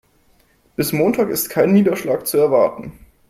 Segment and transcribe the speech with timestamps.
[0.75, 2.93] Bis Montag ist kein Niederschlag zu erwarten.